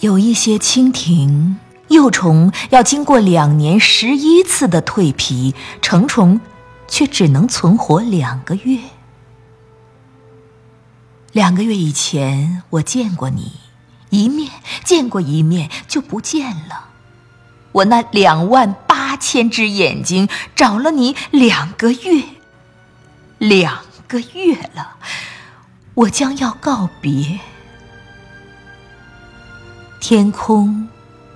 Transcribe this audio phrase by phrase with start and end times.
[0.00, 1.58] 有一些蜻蜓
[1.88, 6.40] 幼虫要经过两年十一次的蜕皮，成虫
[6.88, 8.78] 却只能存活两个月。
[11.32, 13.52] 两个月以前我见过你
[14.10, 14.50] 一面，
[14.84, 16.90] 见过一面就不见了。
[17.72, 22.24] 我那两万八千只眼睛找了你两个月，
[23.38, 24.96] 两个月了，
[25.94, 27.40] 我将要告别。
[30.06, 30.86] 天空，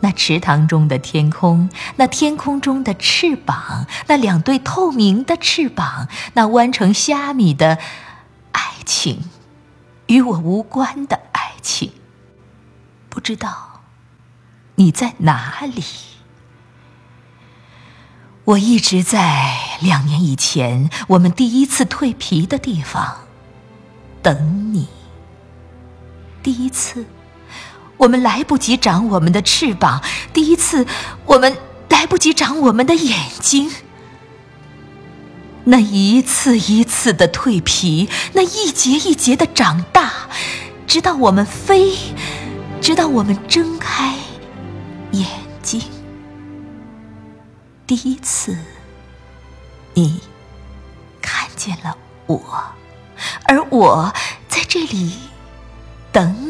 [0.01, 7.79] 那池塘中的天空，那天空中的翅膀，那两对透明的翅膀，那弯成虾米的
[8.53, 9.25] 爱情，
[10.09, 11.93] 与我无关的爱情。
[13.09, 13.81] 不知道
[14.75, 15.83] 你在哪里？
[18.45, 23.21] 我一直在两年以前我们第一次蜕皮的地方
[24.23, 24.89] 等你。
[26.43, 27.07] 第一次。
[27.99, 30.87] 我们来不及长我们的翅膀，第一次，
[31.27, 31.57] 我们
[31.89, 33.71] 来不及长我们的眼睛。
[35.65, 40.11] 那一次一次的蜕皮，那一节一节的长大，
[40.87, 41.93] 直到我们飞，
[42.81, 44.15] 直到我们睁开
[45.11, 45.27] 眼
[45.61, 45.83] 睛。
[47.87, 48.57] 第一次，
[49.93, 50.21] 你
[51.21, 52.41] 看见了我，
[53.45, 54.11] 而我
[54.49, 55.13] 在这里
[56.13, 56.48] 等你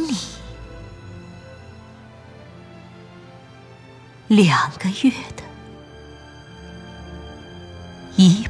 [4.28, 5.42] 两个月的
[8.16, 8.46] 一。